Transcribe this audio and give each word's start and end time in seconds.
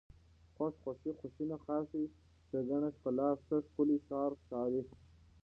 خوښ، 0.55 0.73
خوښي، 0.83 1.11
خوښېنه، 1.19 1.57
خاښۍ، 1.65 2.05
ښېګڼه، 2.49 2.89
ښکلا، 2.95 3.29
ښه، 3.45 3.57
ښکلی، 3.67 3.97
ښار، 4.07 4.31
ښاري 4.47 4.81